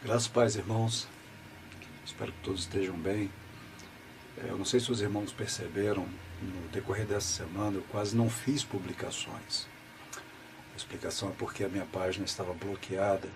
[0.00, 1.08] Graças pais, irmãos.
[2.06, 3.28] Espero que todos estejam bem.
[4.36, 6.06] Eu não sei se os irmãos perceberam,
[6.40, 9.66] no decorrer dessa semana eu quase não fiz publicações.
[10.72, 13.28] A explicação é porque a minha página estava bloqueada.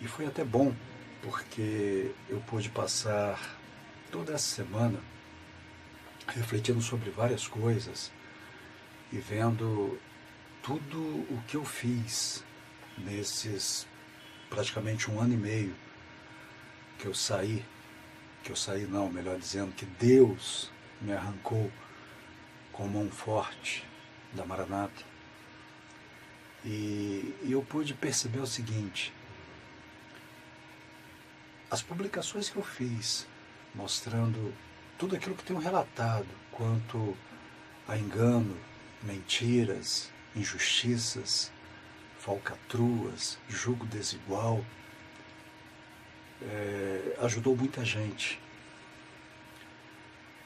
[0.00, 0.74] E foi até bom,
[1.20, 3.38] porque eu pude passar
[4.10, 4.98] toda essa semana
[6.28, 8.10] refletindo sobre várias coisas
[9.12, 10.00] e vendo
[10.62, 12.42] tudo o que eu fiz
[12.96, 13.86] nesses
[14.48, 15.74] praticamente um ano e meio
[16.98, 17.64] que eu saí,
[18.42, 21.70] que eu saí não, melhor dizendo, que Deus me arrancou
[22.72, 23.84] com mão forte
[24.32, 25.04] da Maranata.
[26.64, 29.12] E, e eu pude perceber o seguinte,
[31.70, 33.26] as publicações que eu fiz
[33.74, 34.54] mostrando
[34.98, 37.16] tudo aquilo que tenho relatado quanto
[37.86, 38.56] a engano,
[39.02, 41.52] mentiras, injustiças,
[42.26, 44.64] falcatruas, julgo desigual,
[46.42, 48.40] é, ajudou muita gente.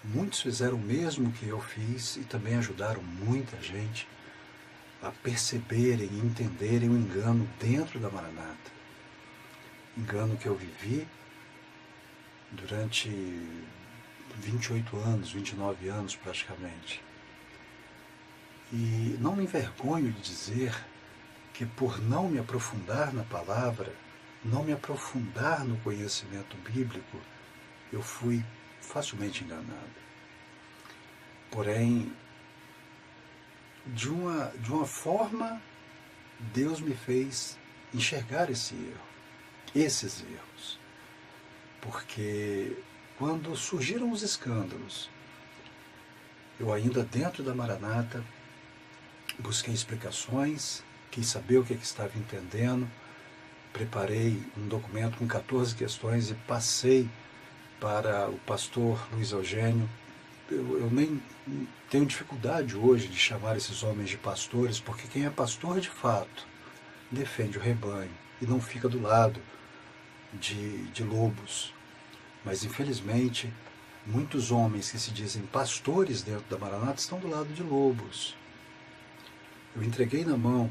[0.05, 4.07] Muitos fizeram o mesmo que eu fiz e também ajudaram muita gente
[5.03, 8.71] a perceberem e entenderem o engano dentro da Maranata.
[9.97, 11.09] Engano que eu vivi
[12.53, 13.09] durante
[14.37, 17.03] 28 anos, 29 anos praticamente.
[18.71, 20.90] E não me envergonho de dizer
[21.61, 23.95] que por não me aprofundar na palavra,
[24.43, 27.21] não me aprofundar no conhecimento bíblico,
[27.93, 28.43] eu fui
[28.81, 30.01] facilmente enganado.
[31.51, 32.17] Porém,
[33.89, 35.61] de uma, de uma forma,
[36.55, 37.59] Deus me fez
[37.93, 39.07] enxergar esse erro,
[39.75, 40.81] esses erros.
[41.83, 42.75] Porque
[43.19, 45.11] quando surgiram os escândalos,
[46.59, 48.25] eu ainda dentro da Maranata
[49.39, 52.89] busquei explicações, quis saber o que, é que estava entendendo,
[53.73, 57.09] preparei um documento com 14 questões e passei
[57.81, 59.89] para o pastor Luiz Eugênio.
[60.51, 61.23] Eu, eu, nem
[61.89, 66.47] tenho dificuldade hoje de chamar esses homens de pastores, porque quem é pastor de fato
[67.11, 69.41] defende o rebanho e não fica do lado
[70.33, 71.73] de, de lobos.
[72.45, 73.53] Mas infelizmente,
[74.07, 78.37] muitos homens que se dizem pastores dentro da Maranata estão do lado de lobos.
[79.75, 80.71] Eu entreguei na mão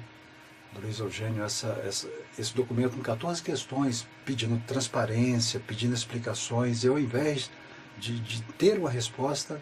[0.77, 2.07] Luiz Eugênio essa, essa,
[2.37, 7.49] esse documento com 14 questões, pedindo transparência, pedindo explicações, e ao invés
[7.97, 9.59] de, de ter uma resposta,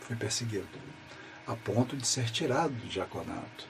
[0.00, 0.66] fui perseguido,
[1.46, 3.68] a ponto de ser tirado do diaconato.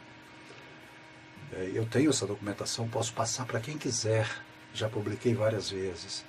[1.52, 4.28] É, eu tenho essa documentação, posso passar para quem quiser,
[4.72, 6.24] já publiquei várias vezes.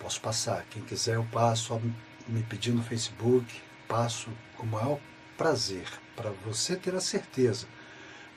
[0.00, 1.80] Posso passar, quem quiser eu passo,
[2.26, 4.98] me pedir no Facebook, passo com o maior
[5.36, 7.66] prazer, para você ter a certeza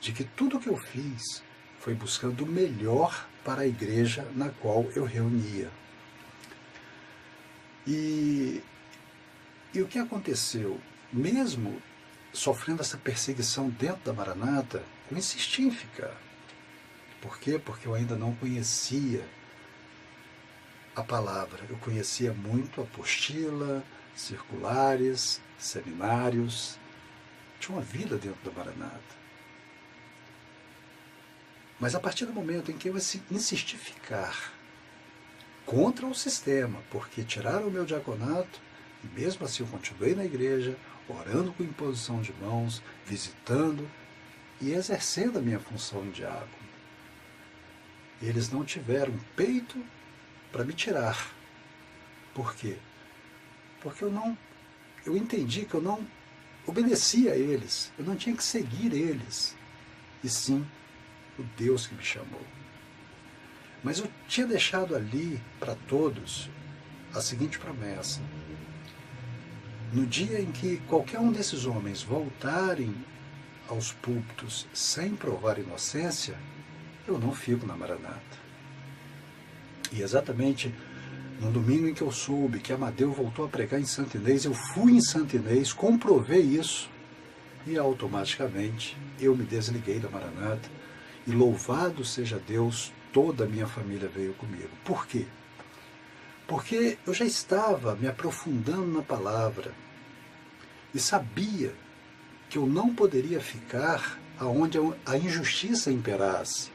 [0.01, 1.43] de que tudo que eu fiz
[1.79, 5.69] foi buscando o melhor para a igreja na qual eu reunia.
[7.85, 8.61] E,
[9.73, 10.79] e o que aconteceu?
[11.13, 11.81] Mesmo
[12.33, 16.15] sofrendo essa perseguição dentro da Maranata, eu insisti em ficar.
[17.21, 17.59] Por quê?
[17.59, 19.23] Porque eu ainda não conhecia
[20.95, 21.63] a palavra.
[21.69, 23.83] Eu conhecia muito apostila,
[24.15, 26.79] circulares, seminários.
[27.59, 29.20] Tinha uma vida dentro da Maranata.
[31.81, 34.53] Mas a partir do momento em que eu insisti ficar
[35.65, 38.61] contra o sistema, porque tiraram o meu diaconato,
[39.03, 40.77] e mesmo assim eu continuei na igreja,
[41.09, 43.89] orando com imposição de mãos, visitando
[44.61, 46.69] e exercendo a minha função de diácono.
[48.21, 49.83] Eles não tiveram peito
[50.51, 51.33] para me tirar.
[52.35, 52.77] Por quê?
[53.81, 54.37] Porque eu não
[55.03, 56.05] eu entendi que eu não
[56.67, 59.57] obedecia a eles, eu não tinha que seguir eles,
[60.23, 60.63] e sim
[61.41, 62.41] o Deus que me chamou.
[63.83, 66.49] Mas eu tinha deixado ali para todos
[67.13, 68.21] a seguinte promessa:
[69.91, 72.93] no dia em que qualquer um desses homens voltarem
[73.67, 76.35] aos púlpitos sem provar inocência,
[77.07, 78.41] eu não fico na Maranata.
[79.91, 80.73] E exatamente
[81.41, 84.53] no domingo em que eu soube que Amadeu voltou a pregar em Santo Inês, eu
[84.53, 86.87] fui em Santo Inês, comprovei isso
[87.65, 90.69] e automaticamente eu me desliguei da Maranata
[91.25, 94.69] e louvado seja Deus, toda a minha família veio comigo.
[94.83, 95.25] Por quê?
[96.47, 99.73] Porque eu já estava me aprofundando na palavra
[100.93, 101.73] e sabia
[102.49, 106.71] que eu não poderia ficar aonde a injustiça imperasse,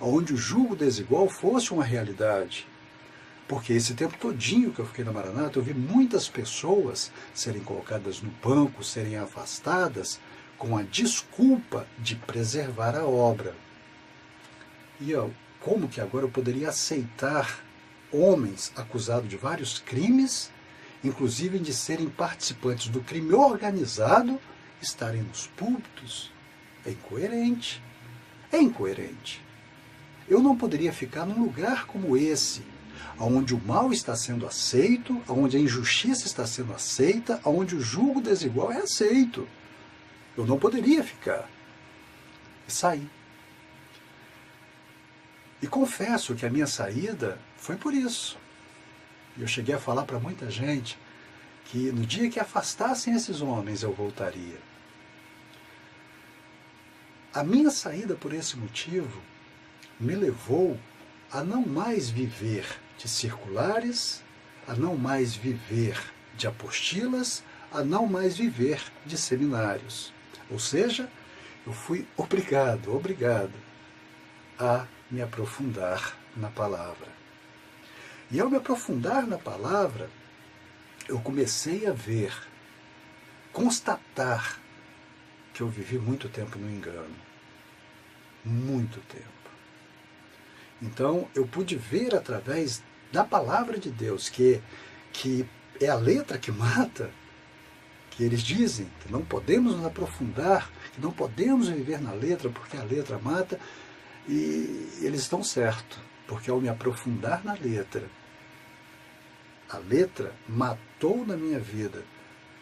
[0.00, 2.66] aonde o julgo desigual fosse uma realidade.
[3.46, 8.22] Porque esse tempo todinho que eu fiquei na Maranata, eu vi muitas pessoas serem colocadas
[8.22, 10.20] no banco, serem afastadas,
[10.60, 13.54] com a desculpa de preservar a obra.
[15.00, 17.64] E eu, como que agora eu poderia aceitar
[18.12, 20.50] homens acusados de vários crimes,
[21.02, 24.38] inclusive de serem participantes do crime organizado,
[24.82, 26.30] estarem nos púlpitos?
[26.84, 27.82] É incoerente.
[28.52, 29.42] É incoerente.
[30.28, 32.62] Eu não poderia ficar num lugar como esse,
[33.18, 38.20] onde o mal está sendo aceito, onde a injustiça está sendo aceita, onde o julgo
[38.20, 39.48] desigual é aceito.
[40.36, 41.48] Eu não poderia ficar.
[42.66, 43.08] E saí.
[45.62, 48.38] E confesso que a minha saída foi por isso.
[49.38, 50.98] Eu cheguei a falar para muita gente
[51.66, 54.58] que no dia que afastassem esses homens eu voltaria.
[57.32, 59.22] A minha saída por esse motivo
[59.98, 60.78] me levou
[61.30, 62.66] a não mais viver
[62.98, 64.22] de circulares,
[64.66, 65.96] a não mais viver
[66.36, 70.12] de apostilas, a não mais viver de seminários.
[70.50, 71.08] Ou seja,
[71.66, 73.52] eu fui obrigado, obrigado
[74.58, 77.08] a me aprofundar na palavra.
[78.30, 80.10] E ao me aprofundar na palavra,
[81.08, 82.32] eu comecei a ver,
[83.52, 84.58] constatar
[85.52, 87.16] que eu vivi muito tempo no engano.
[88.44, 89.26] Muito tempo.
[90.80, 92.82] Então eu pude ver através
[93.12, 94.62] da palavra de Deus, que,
[95.12, 95.46] que
[95.80, 97.10] é a letra que mata,
[98.20, 102.76] que eles dizem que não podemos nos aprofundar, que não podemos viver na letra porque
[102.76, 103.58] a letra mata,
[104.28, 108.06] e eles estão certos, porque ao me aprofundar na letra,
[109.70, 112.04] a letra matou na minha vida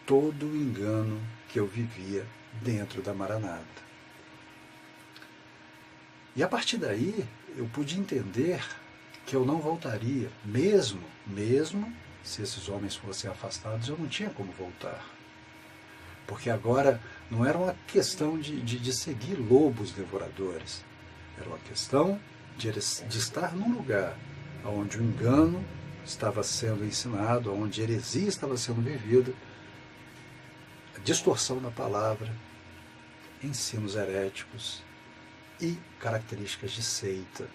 [0.05, 2.25] todo o engano que eu vivia
[2.61, 3.83] dentro da Maranata.
[6.37, 7.27] E a partir daí
[7.57, 8.65] eu pude entender
[9.25, 14.53] que eu não voltaria, mesmo, mesmo se esses homens fossem afastados, eu não tinha como
[14.53, 15.18] voltar.
[16.29, 20.85] Porque agora não era uma questão de, de, de seguir lobos devoradores,
[21.35, 22.19] era uma questão
[22.55, 24.15] de, de estar num lugar
[24.63, 25.65] onde o engano
[26.05, 29.33] estava sendo ensinado, onde heresia estava sendo vivida,
[30.95, 32.31] a distorção da palavra,
[33.43, 34.83] ensinos heréticos
[35.59, 37.49] e características de seita,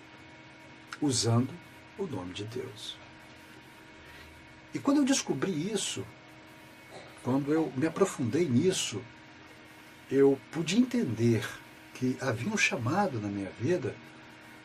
[1.00, 1.54] usando
[1.96, 2.96] o nome de Deus.
[4.74, 6.04] E quando eu descobri isso,
[7.24, 9.02] quando eu me aprofundei nisso,
[10.10, 11.42] eu pude entender
[11.94, 13.96] que havia um chamado na minha vida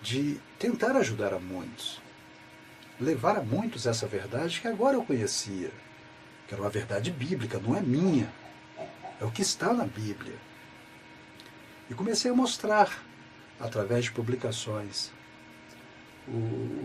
[0.01, 2.01] de tentar ajudar a muitos,
[2.99, 5.71] levar a muitos essa verdade que agora eu conhecia,
[6.47, 8.29] que era uma verdade bíblica, não é minha,
[9.21, 10.35] é o que está na Bíblia.
[11.89, 13.03] E comecei a mostrar,
[13.57, 15.11] através de publicações,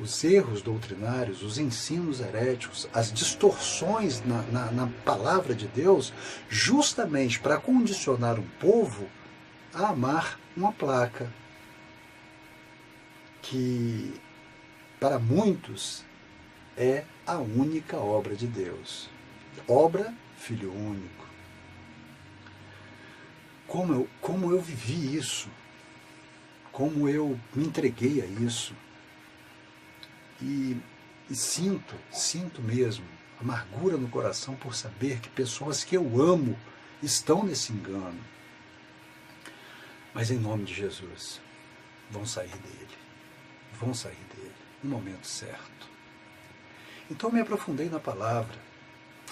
[0.01, 6.13] os erros doutrinários, os ensinos heréticos, as distorções na, na, na palavra de Deus,
[6.49, 9.09] justamente para condicionar um povo
[9.75, 11.31] a amar uma placa
[13.43, 14.15] que,
[14.99, 16.05] para muitos,
[16.77, 19.11] é a única obra de Deus.
[19.69, 21.25] Obra Filho Único.
[23.67, 25.49] Como eu, como eu vivi isso,
[26.73, 28.75] como eu me entreguei a isso.
[30.45, 30.77] E,
[31.29, 33.05] e sinto, sinto mesmo,
[33.41, 36.57] amargura no coração por saber que pessoas que eu amo
[37.03, 38.21] estão nesse engano
[40.15, 41.41] mas em nome de Jesus,
[42.09, 42.97] vão sair dele.
[43.81, 45.89] Vão sair dele no momento certo.
[47.11, 48.57] Então me aprofundei na palavra.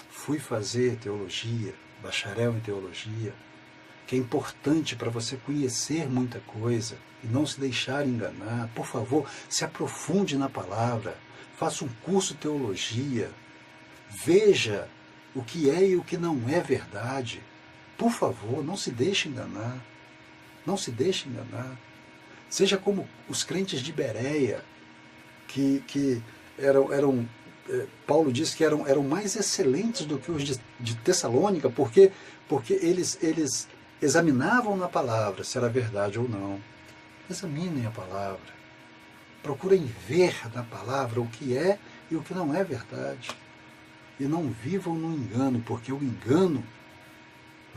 [0.09, 3.33] Fui fazer teologia, bacharel em teologia,
[4.05, 8.69] que é importante para você conhecer muita coisa e não se deixar enganar.
[8.75, 11.17] Por favor, se aprofunde na palavra,
[11.57, 13.31] faça um curso de teologia,
[14.09, 14.87] veja
[15.33, 17.41] o que é e o que não é verdade.
[17.97, 19.83] Por favor, não se deixe enganar.
[20.65, 21.77] Não se deixe enganar.
[22.49, 24.63] Seja como os crentes de Bereia,
[25.47, 26.21] que, que
[26.57, 27.27] eram, eram
[27.69, 32.11] é, Paulo diz que eram, eram mais excelentes do que os de, de Tessalônica, porque,
[32.47, 33.67] porque eles, eles
[34.03, 36.59] examinavam na palavra se era verdade ou não.
[37.29, 38.53] Examinem a palavra.
[39.41, 41.79] Procurem ver na palavra o que é
[42.11, 43.31] e o que não é verdade.
[44.19, 46.63] E não vivam no engano, porque o engano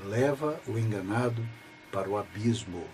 [0.05, 1.47] leva o enganado
[1.91, 2.85] para o abismo.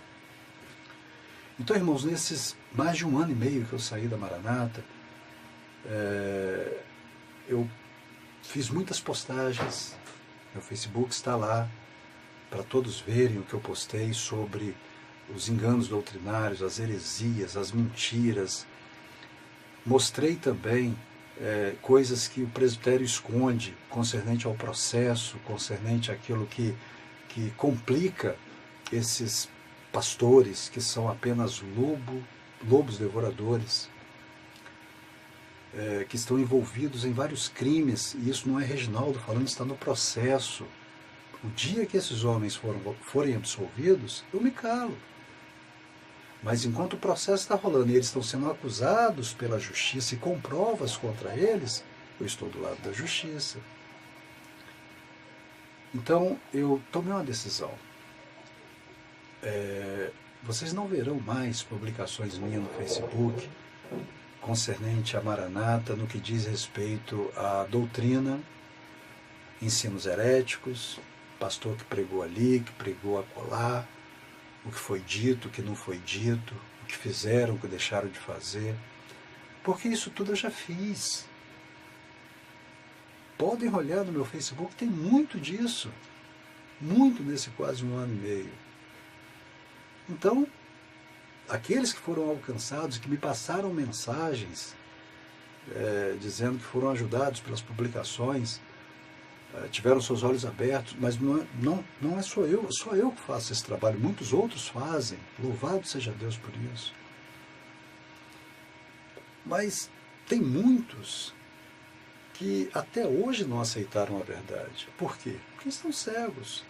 [1.59, 4.83] Então, irmãos, nesses mais de um ano e meio que eu saí da Maranata,
[5.85, 6.79] é,
[7.47, 7.69] eu
[8.41, 9.95] fiz muitas postagens.
[10.53, 11.67] Meu Facebook está lá
[12.53, 14.75] para todos verem o que eu postei sobre
[15.35, 18.67] os enganos doutrinários, as heresias, as mentiras.
[19.83, 20.95] Mostrei também
[21.41, 26.75] é, coisas que o presbitério esconde concernente ao processo, concernente àquilo que,
[27.29, 28.35] que complica
[28.91, 29.49] esses
[29.91, 32.21] pastores que são apenas lobo,
[32.69, 33.89] lobos devoradores.
[35.75, 39.75] é, que estão envolvidos em vários crimes, e isso não é Reginaldo falando, está no
[39.75, 40.67] processo.
[41.43, 44.97] O dia que esses homens foram, forem absolvidos, eu me calo.
[46.41, 50.39] Mas enquanto o processo está rolando e eles estão sendo acusados pela justiça e com
[50.39, 51.83] provas contra eles,
[52.19, 53.59] eu estou do lado da justiça.
[55.93, 57.71] Então eu tomei uma decisão.
[59.41, 60.11] É,
[60.43, 63.49] vocês não verão mais publicações minhas no Facebook
[64.43, 68.39] concernente a Maranata no que diz respeito à doutrina,
[69.61, 70.99] ensinos heréticos,
[71.39, 73.87] pastor que pregou ali, que pregou acolá,
[74.65, 78.07] o que foi dito, o que não foi dito, o que fizeram, o que deixaram
[78.07, 78.75] de fazer.
[79.63, 81.25] Porque isso tudo eu já fiz.
[83.37, 85.91] Podem olhar no meu Facebook, tem muito disso.
[86.79, 88.53] Muito nesse quase um ano e meio.
[90.09, 90.47] Então,
[91.47, 94.75] aqueles que foram alcançados, que me passaram mensagens
[95.71, 98.59] é, dizendo que foram ajudados pelas publicações,
[99.69, 103.21] tiveram seus olhos abertos, mas não é, não, não é só eu, só eu que
[103.21, 105.19] faço esse trabalho, muitos outros fazem.
[105.39, 106.93] Louvado seja Deus por isso.
[109.45, 109.89] Mas
[110.27, 111.33] tem muitos
[112.33, 114.87] que até hoje não aceitaram a verdade.
[114.97, 115.37] Por quê?
[115.53, 116.63] Porque estão cegos.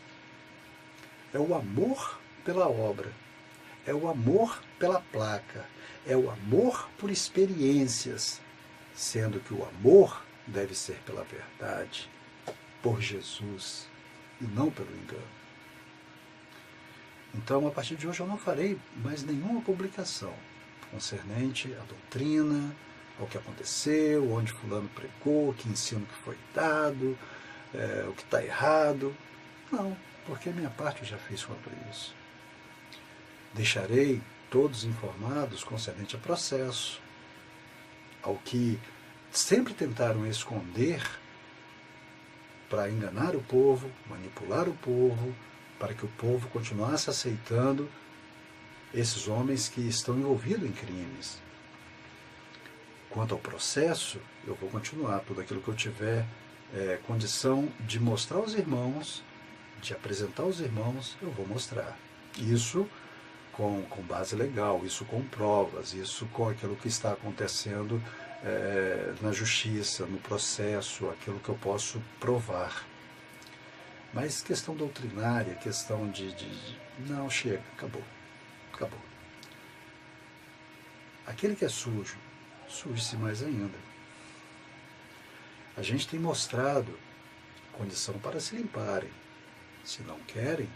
[1.33, 3.11] É o amor pela obra
[3.85, 5.65] é o amor pela placa,
[6.05, 8.41] é o amor por experiências,
[8.93, 12.09] sendo que o amor deve ser pela verdade,
[12.83, 13.87] por Jesus
[14.39, 15.23] e não pelo engano.
[17.33, 20.33] Então, a partir de hoje, eu não farei mais nenhuma publicação
[20.91, 22.75] concernente à doutrina,
[23.19, 27.17] ao que aconteceu, onde Fulano pregou, que ensino que foi dado,
[27.73, 29.15] é, o que está errado.
[29.71, 29.97] Não,
[30.27, 32.13] porque a minha parte eu já fiz quanto a isso.
[33.53, 37.01] Deixarei todos informados concernente a processo,
[38.21, 38.79] ao que
[39.31, 41.01] sempre tentaram esconder
[42.69, 45.33] para enganar o povo, manipular o povo,
[45.79, 47.89] para que o povo continuasse aceitando
[48.93, 51.41] esses homens que estão envolvidos em crimes.
[53.09, 56.25] Quanto ao processo, eu vou continuar tudo aquilo que eu tiver
[56.73, 59.23] é, condição de mostrar aos irmãos,
[59.81, 61.97] de apresentar aos irmãos, eu vou mostrar.
[62.37, 62.87] Isso
[63.51, 68.01] com, com base legal, isso com provas, isso com aquilo que está acontecendo
[68.43, 72.85] é, na justiça, no processo, aquilo que eu posso provar.
[74.13, 78.03] Mas questão doutrinária, questão de, de, de não, chega, acabou.
[78.73, 78.99] Acabou.
[81.25, 82.17] Aquele que é sujo,
[82.67, 83.77] suje-se mais ainda.
[85.75, 86.99] A gente tem mostrado
[87.71, 89.09] condição para se limparem.
[89.83, 90.69] Se não querem,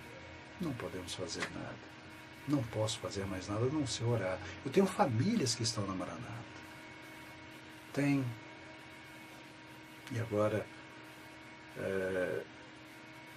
[0.59, 1.75] não podemos fazer nada.
[2.47, 4.39] Não posso fazer mais nada a não ser orar.
[4.65, 6.56] Eu tenho famílias que estão na Maranata.
[7.93, 8.25] Tenho.
[10.11, 10.65] E agora,
[11.77, 12.43] é,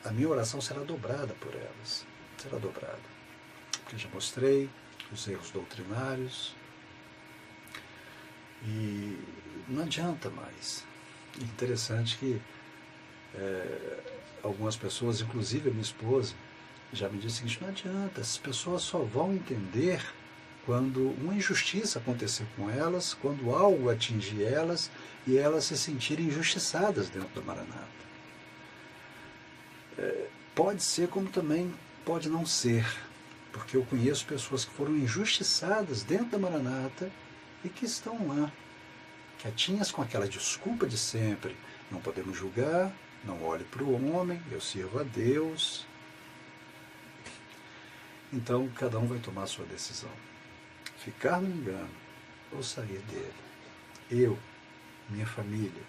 [0.04, 2.06] a minha oração será dobrada por elas.
[2.38, 2.98] Será dobrada.
[3.72, 4.68] Porque já mostrei
[5.12, 6.54] os erros doutrinários.
[8.62, 9.18] E
[9.68, 10.84] não adianta mais.
[11.40, 12.40] Interessante que
[13.34, 14.00] é,
[14.42, 16.34] algumas pessoas, inclusive a minha esposa,
[16.92, 20.02] já me disse o seguinte: não adianta, as pessoas só vão entender
[20.70, 24.88] quando uma injustiça acontecer com elas, quando algo atingir elas
[25.26, 27.88] e elas se sentirem injustiçadas dentro da Maranata.
[29.98, 31.74] É, pode ser como também
[32.04, 32.86] pode não ser,
[33.52, 37.10] porque eu conheço pessoas que foram injustiçadas dentro da Maranata
[37.64, 38.52] e que estão lá,
[39.40, 41.56] quietinhas com aquela desculpa de sempre:
[41.90, 42.92] não podemos julgar,
[43.24, 45.84] não olhe para o homem, eu sirvo a Deus,
[48.32, 50.10] então, cada um vai tomar a sua decisão.
[51.04, 51.90] Ficar no engano
[52.52, 53.34] ou sair dele.
[54.10, 54.38] Eu,
[55.08, 55.82] minha família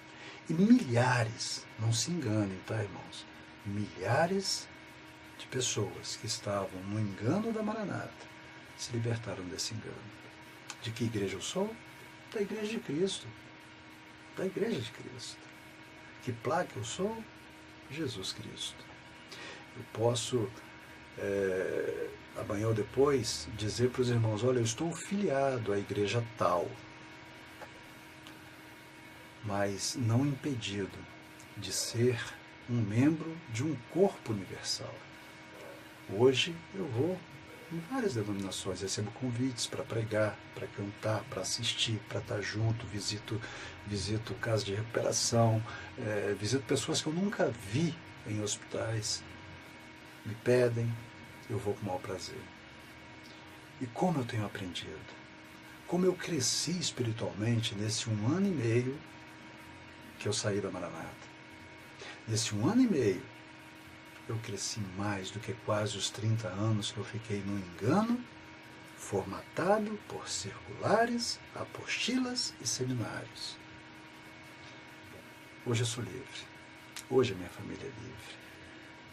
[0.49, 3.25] e milhares, não se enganem, tá, irmãos?
[3.65, 4.69] Milhares
[5.37, 8.25] de pessoas que estavam no engano da Maranata
[8.77, 9.95] se libertaram desse engano.
[10.81, 11.75] De que igreja eu sou?
[12.33, 13.27] Da igreja de Cristo.
[14.37, 15.41] Da igreja de Cristo.
[16.23, 17.21] Que placa eu sou?
[17.89, 18.83] Jesus Cristo.
[19.75, 20.49] Eu posso
[21.17, 26.67] é, amanhã ou depois, dizer para os irmãos: olha, eu estou filiado à igreja tal,
[29.43, 30.97] mas não impedido
[31.57, 32.19] de ser
[32.69, 34.93] um membro de um corpo universal.
[36.09, 37.17] Hoje eu vou
[37.71, 43.39] em várias denominações, recebo convites para pregar, para cantar, para assistir, para estar junto, visito,
[43.87, 45.63] visito casas de recuperação,
[45.97, 47.95] é, visito pessoas que eu nunca vi
[48.27, 49.23] em hospitais,
[50.25, 50.91] me pedem,
[51.49, 52.41] eu vou com maior prazer.
[53.79, 54.99] E como eu tenho aprendido,
[55.87, 58.97] como eu cresci espiritualmente nesse um ano e meio
[60.19, 61.31] que eu saí da Maranata.
[62.27, 63.23] Nesse um ano e meio,
[64.29, 68.23] eu cresci mais do que quase os 30 anos que eu fiquei no engano,
[68.95, 73.57] formatado por circulares, apostilas e seminários.
[75.65, 76.51] Hoje eu sou livre.
[77.09, 78.35] Hoje a minha família é livre.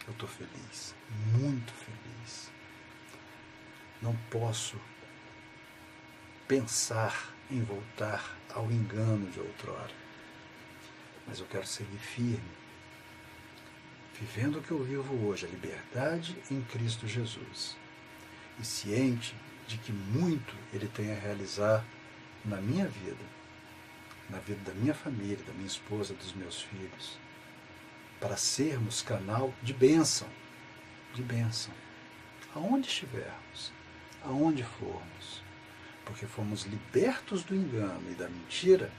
[0.09, 0.95] Eu estou feliz,
[1.39, 2.51] muito feliz.
[4.01, 4.81] Não posso
[6.49, 9.93] pensar em voltar ao engano de outrora.
[11.27, 12.41] Mas eu quero seguir firme,
[14.19, 17.77] vivendo o que eu vivo hoje, a liberdade em Cristo Jesus.
[18.59, 19.37] E ciente
[19.67, 21.85] de que muito Ele tem a realizar
[22.47, 23.25] na minha vida,
[24.31, 27.19] na vida da minha família, da minha esposa, dos meus filhos,
[28.21, 30.29] para sermos canal de bênção,
[31.15, 31.73] de bênção,
[32.55, 33.73] aonde estivermos,
[34.23, 35.49] aonde formos
[36.09, 38.91] porque fomos libertos do engano e da mentira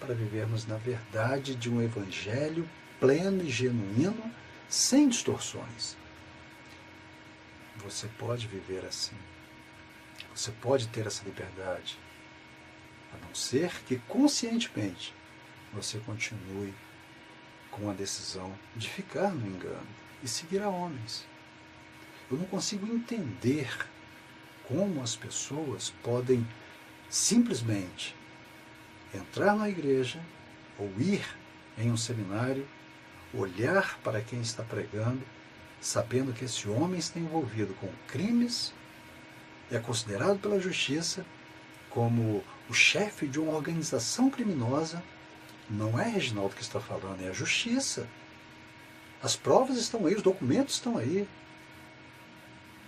[0.00, 2.68] para vivermos na verdade de um evangelho
[2.98, 4.34] pleno e genuíno,
[4.68, 5.96] sem distorções.
[7.76, 9.14] Você pode viver assim.
[10.34, 11.98] Você pode ter essa liberdade,
[13.12, 15.14] a não ser que conscientemente
[15.72, 16.74] você continue
[17.76, 19.86] com a decisão de ficar no engano
[20.22, 21.26] e seguir a homens.
[22.30, 23.86] Eu não consigo entender
[24.66, 26.46] como as pessoas podem
[27.08, 28.16] simplesmente
[29.14, 30.20] entrar na igreja
[30.78, 31.24] ou ir
[31.78, 32.66] em um seminário,
[33.32, 35.22] olhar para quem está pregando,
[35.80, 38.72] sabendo que esse homem está envolvido com crimes,
[39.70, 41.24] é considerado pela justiça
[41.90, 45.02] como o chefe de uma organização criminosa.
[45.68, 48.08] Não é Reginaldo que está falando, é a justiça.
[49.22, 51.28] As provas estão aí, os documentos estão aí.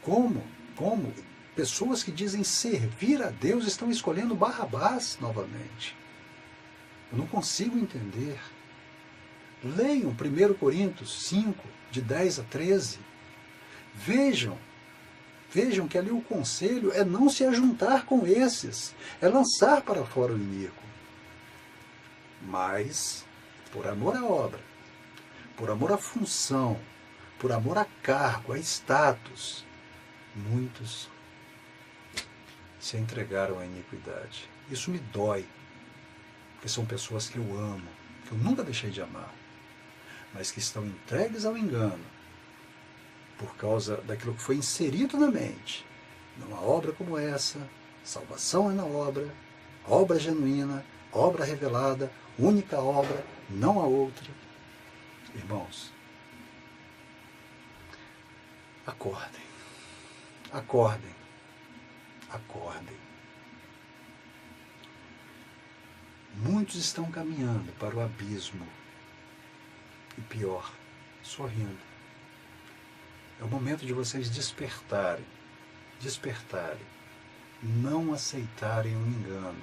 [0.02, 0.44] Como?
[0.76, 1.12] Como
[1.58, 5.96] Pessoas que dizem servir a Deus estão escolhendo Barrabás novamente.
[7.10, 8.38] Eu não consigo entender.
[9.64, 11.60] Leiam 1 Coríntios 5,
[11.90, 13.00] de 10 a 13.
[13.92, 14.56] Vejam,
[15.50, 20.34] vejam que ali o conselho é não se ajuntar com esses, é lançar para fora
[20.34, 20.87] o inimigo.
[22.48, 23.26] Mas,
[23.70, 24.60] por amor à obra,
[25.54, 26.80] por amor à função,
[27.38, 29.66] por amor a cargo, a status,
[30.34, 31.10] muitos
[32.80, 34.48] se entregaram à iniquidade.
[34.70, 35.46] Isso me dói,
[36.54, 37.88] porque são pessoas que eu amo,
[38.26, 39.34] que eu nunca deixei de amar,
[40.32, 42.04] mas que estão entregues ao engano
[43.36, 45.84] por causa daquilo que foi inserido na mente.
[46.38, 47.60] Numa obra como essa,
[48.02, 49.28] salvação é na obra,
[49.86, 50.82] obra genuína,
[51.12, 54.30] obra revelada, única obra, não há outra.
[55.34, 55.92] Irmãos,
[58.86, 59.42] acordem,
[60.52, 61.18] acordem
[62.30, 62.96] acordem.
[66.34, 68.66] Muitos estão caminhando para o abismo.
[70.16, 70.72] E pior,
[71.22, 71.78] sorrindo.
[73.40, 75.24] É o momento de vocês despertarem,
[76.00, 76.86] despertarem,
[77.62, 79.62] não aceitarem o engano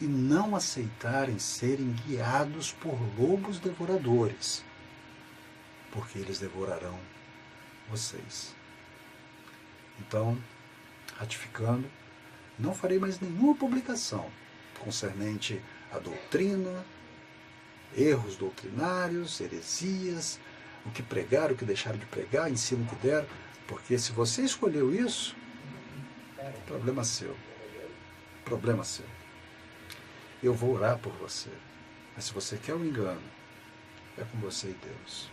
[0.00, 4.64] e não aceitarem serem guiados por lobos devoradores,
[5.92, 6.98] porque eles devorarão
[7.90, 8.54] vocês.
[9.98, 10.38] Então,
[11.18, 11.90] ratificando,
[12.58, 14.30] não farei mais nenhuma publicação
[14.78, 16.84] concernente à doutrina,
[17.96, 20.40] erros doutrinários, heresias,
[20.86, 23.26] o que pregar, o que deixaram de pregar, ensino que deram,
[23.66, 25.36] porque se você escolheu isso,
[26.66, 27.36] problema seu.
[28.44, 29.19] Problema seu.
[30.42, 31.50] Eu vou orar por você.
[32.14, 33.22] Mas se você quer o um engano,
[34.18, 35.30] é com você e Deus.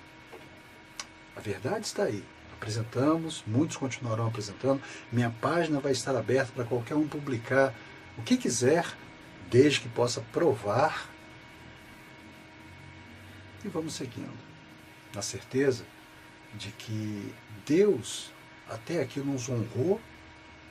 [1.36, 2.24] A verdade está aí
[2.58, 4.82] apresentamos, muitos continuarão apresentando.
[5.12, 7.74] Minha página vai estar aberta para qualquer um publicar
[8.18, 8.86] o que quiser,
[9.50, 11.08] desde que possa provar.
[13.64, 14.38] E vamos seguindo,
[15.14, 15.86] na certeza
[16.56, 17.34] de que
[17.66, 18.32] Deus
[18.68, 20.02] até aqui nos honrou,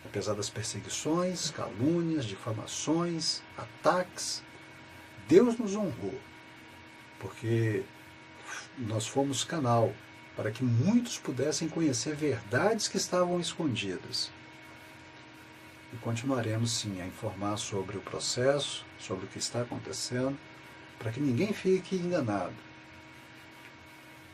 [0.07, 4.42] apesar das perseguições, calúnias, difamações, ataques.
[5.29, 6.19] Deus nos honrou,
[7.19, 7.85] porque
[8.79, 9.92] nós fomos canal
[10.37, 14.31] para que muitos pudessem conhecer verdades que estavam escondidas.
[15.92, 20.38] E continuaremos sim a informar sobre o processo, sobre o que está acontecendo,
[20.99, 22.55] para que ninguém fique enganado.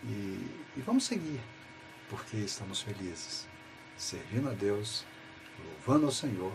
[0.04, 1.40] E, e vamos seguir,
[2.10, 3.46] porque estamos felizes,
[3.96, 5.04] servindo a Deus,
[5.64, 6.52] louvando ao Senhor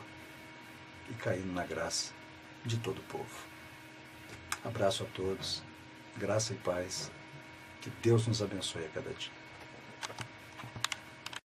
[1.10, 2.14] e caindo na graça
[2.66, 3.48] de todo o povo.
[4.64, 5.64] Abraço a todos,
[6.18, 7.12] graça e paz.
[7.82, 9.32] Que Deus nos abençoe a cada dia.